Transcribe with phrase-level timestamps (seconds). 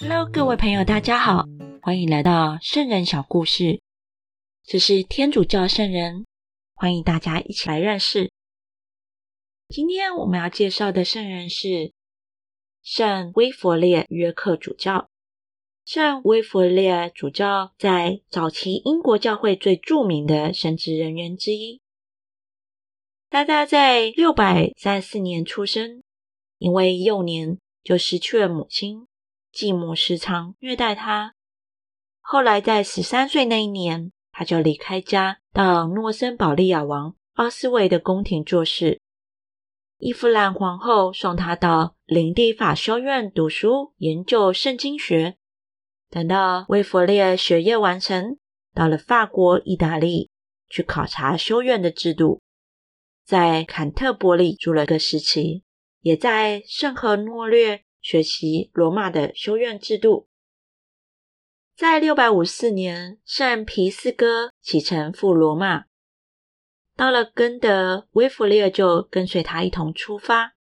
[0.00, 1.46] Hello，各位朋友，大家好，
[1.80, 3.80] 欢迎来到圣人小故事。
[4.64, 6.26] 这是天主教圣人，
[6.74, 8.30] 欢迎大家一起来认识。
[9.70, 11.94] 今天我们要介绍的圣人是
[12.82, 15.08] 圣威佛列约克主教。
[15.86, 21.80] 圣威佛列主教在早期英国教会最著名的神职人员之一。
[23.30, 26.02] 他大在六百三四年出生，
[26.58, 27.58] 因为幼年
[27.88, 29.06] 就失去了母亲，
[29.50, 31.32] 继母时常虐待他。
[32.20, 39.00] 后来在十三岁那一年，他就离开家，到诺森堡利亚王奥斯维的宫廷做事。
[39.96, 45.38] 伊芙兰皇后送他到林地法修院读书，研究圣经学。
[46.10, 48.36] 等到威佛列学业完成，
[48.74, 50.28] 到了法国、意大利
[50.68, 52.42] 去考察修院的制度。
[53.24, 55.62] 在坎特伯里住了个时期，
[56.00, 60.28] 也在圣何诺略学习罗马的修院制度。
[61.76, 65.84] 在六百五四年，圣皮斯哥启程赴罗马，
[66.96, 70.54] 到了根德，威弗利尔就跟随他一同出发。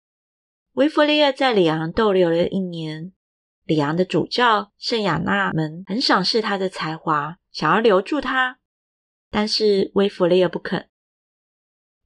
[0.74, 3.14] 威弗利尔在里昂逗留了一年，
[3.64, 8.60] 里昂的主教圣亚纳门很赏识他的才华，想要留住他，
[9.32, 10.90] 但是威弗利尔不肯。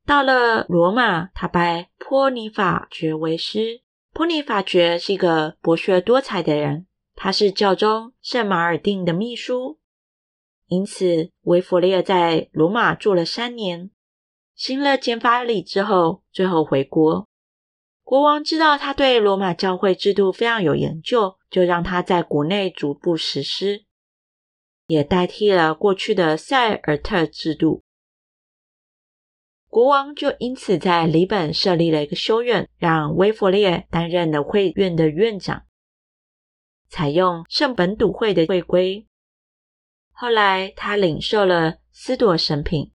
[0.09, 3.83] 到了罗马，他拜波尼法爵为师。
[4.11, 9.77] 波尼法爵是一个博学多才的人，他是教宗圣马尔定的秘书。
[10.65, 13.91] 因此，维弗利尔在罗马住了三年，
[14.55, 17.27] 行了减法礼之后，最后回国。
[18.03, 23.83] 国王知道他对罗马教会制度非常有研究，就让他在国内逐步实施，
[24.87, 27.83] 也代替了过去的塞尔特制度。
[29.69, 35.63] 国王就因此在里本设立了一个修院，让威弗列担任了会院的院长，
[36.89, 39.05] 采用圣本笃会的会规。
[40.11, 42.91] 后来他领受了斯朵神品，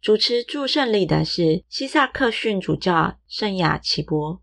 [0.00, 4.42] 主持祝圣礼的是西萨克逊主教圣雅奇伯。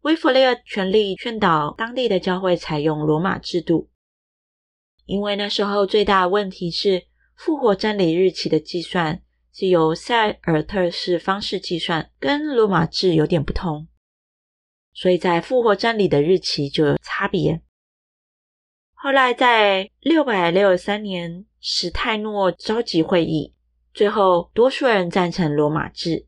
[0.00, 3.90] 威弗列全力劝导当地的教会采用罗马制度，
[5.04, 9.20] 因为那时候最大的问题是复活真理日期的计算。
[9.56, 13.86] 是由塞尔特式方式计算，跟罗马制有点不同，
[14.92, 17.62] 所以在复活真理的日期就有差别。
[18.94, 23.54] 后来在六百六十三年史泰诺召集会议，
[23.92, 26.26] 最后多数人赞成罗马制。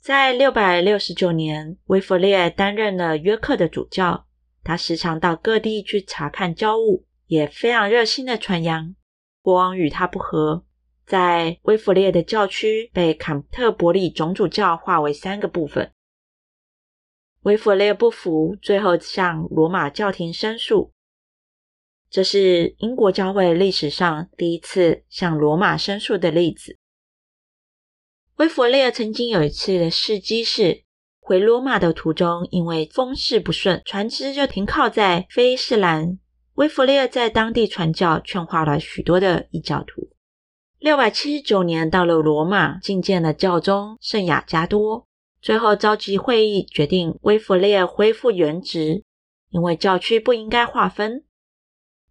[0.00, 4.26] 在六百六十九年，威弗列担任了约克的主教，
[4.64, 8.96] 他时常到各地去查看教务，也非常热心的传扬。
[9.40, 10.64] 国王与他不和。
[11.06, 15.92] 在威弗列的教区被坎特伯里总主教划为三个部分。
[17.42, 20.92] 威弗列不服，最后向罗马教廷申诉。
[22.08, 26.78] 这是英国教会历史上第一次向罗马申诉的例子。
[28.36, 30.84] 威弗列曾经有一次的事迹是，
[31.20, 36.18] 回罗马的途中，因为风势不顺，船只就停靠在菲斯兰。
[36.54, 40.13] 威弗列在当地传教，劝化了许多的异教徒。
[40.84, 45.06] 六百七十九年，到了罗马，觐见了教宗圣雅加多，
[45.40, 49.02] 最后召集会议，决定威弗列恢复原职，
[49.48, 51.24] 因为教区不应该划分。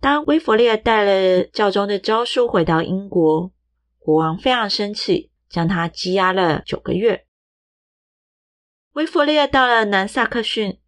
[0.02, 3.52] 当威弗列带了教宗的诏书回到英国，
[4.00, 7.28] 国王非常生气，将他羁押了九个月。
[8.94, 10.80] 威弗列到了南萨克逊，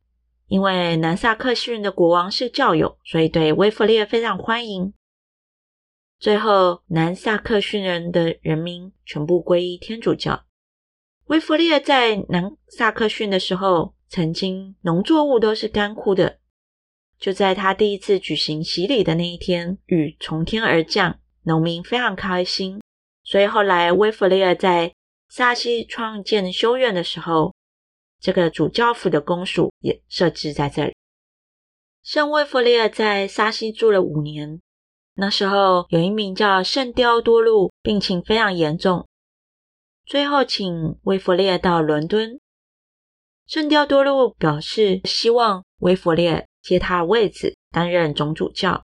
[0.47, 4.91] 因为南萨克逊的国王是教友，所以对威弗列非常欢迎。
[6.17, 10.45] 最后，南萨克逊人的人民全部皈依天主教。
[11.25, 16.39] 威弗列在南萨克逊的时候，曾经农作物都是干枯的。
[17.19, 22.81] 就在他第一次举行洗礼的那一天，雨从天而降，农民非常开心。
[23.23, 24.93] 所以后来威弗列在
[25.29, 27.53] 萨西创建修院的时候，
[28.19, 30.93] 这个主教府的公署也设置在这里。
[32.03, 34.61] 圣威弗列在萨西住了五年。
[35.17, 39.07] 那时候有一名叫圣雕多禄，病情非常严重，
[40.05, 42.37] 最后请威弗列到伦敦。
[43.47, 48.83] 圣雕多禄表示希望威弗列接他位子担任总主教，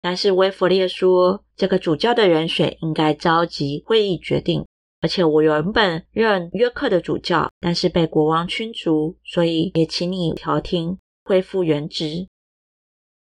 [0.00, 4.64] 但是威弗列说这个主教的人选应该召集会议决定，
[5.02, 12.26] 而且我原本任约克的主教，但是被国王驱逐，所以也请你调停恢复原职。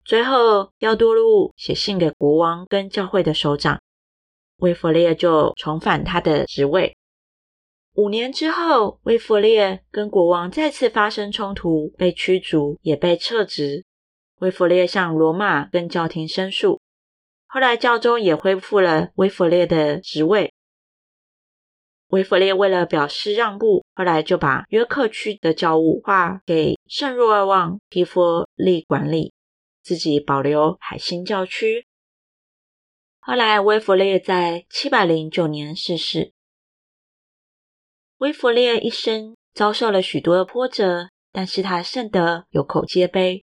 [0.07, 3.81] 最后，要多禄写信给国王跟教会的首长，
[4.59, 6.97] 威弗列就重返他的职位。
[7.95, 13.85] 五年之后，威弗列跟国王再次发生冲突，被驱逐，也被撤职。
[14.39, 16.81] 威弗列向罗马跟教廷申诉，
[17.49, 20.53] 后来教宗也恢复了威弗列的职位。
[22.11, 29.33] 威弗列为了表示让步，后来就把约克区的教务划给圣若尔旺皮佛利管理，
[29.87, 31.87] 自己保留海星教区。
[33.21, 36.33] 后来威弗列在七百零九年逝世。
[38.17, 43.45] 威弗列一生遭受了许多的波折，但是他甚得有口皆碑，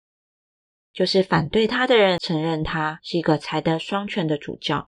[0.93, 4.89] 就是反对他的人承认他是一个才德双全的主教。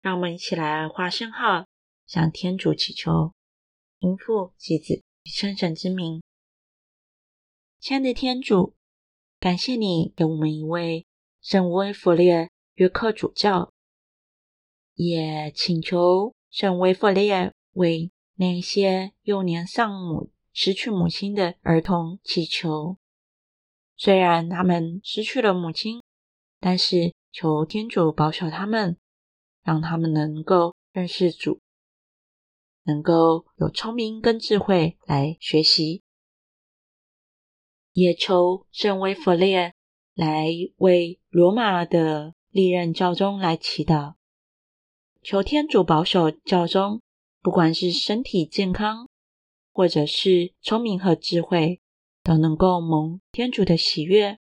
[0.00, 1.66] 让我们一起来画圣号，
[2.06, 3.34] 向天主祈求，
[3.98, 6.22] 应父、及子以、圣神之名。
[7.80, 8.76] 亲爱的天主，
[9.40, 11.06] 感谢你给我们一位
[11.40, 13.72] 圣威弗列约克主教，
[14.94, 17.52] 也请求圣威弗列。
[17.74, 22.96] 为那些幼年丧母、失去母亲的儿童祈求。
[23.96, 26.02] 虽然他们失去了母亲，
[26.58, 28.96] 但是求天主保守他们，
[29.62, 31.60] 让他们能够认识主，
[32.82, 36.02] 能够有聪明跟智慧来学习。
[37.98, 39.74] 也求圣威弗列
[40.14, 40.46] 来
[40.76, 44.14] 为罗马的历任教宗来祈祷，
[45.20, 47.00] 求天主保守教宗。
[47.40, 49.08] 不管是身体健康，
[49.72, 51.80] 或者是聪明和智慧，
[52.22, 54.38] 都能够蒙天主的喜悦，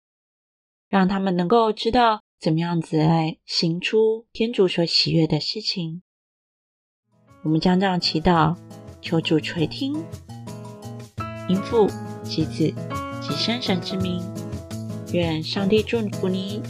[0.87, 6.03] 让他们能够知道怎么样子来行出天主所喜悦的事情。
[7.43, 8.55] 我们将这样祈祷，
[9.01, 9.93] 求主垂听，
[11.49, 11.89] 应父
[12.23, 12.73] 及子
[13.31, 14.21] 以圣神之名，
[15.13, 16.61] 愿上帝祝福你。